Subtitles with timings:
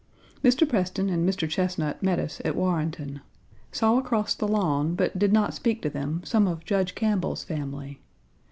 [0.43, 0.67] Mr.
[0.67, 1.47] Preston and Mr.
[1.47, 3.21] Chesnut met us at Warrenton.
[3.71, 7.99] Saw across the lawn, but did not speak to them, some of Judge Campbell's family.